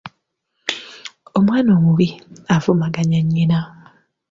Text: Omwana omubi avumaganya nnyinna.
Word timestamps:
Omwana 1.37 1.69
omubi 1.77 2.07
avumaganya 2.55 3.19
nnyinna. 3.23 3.59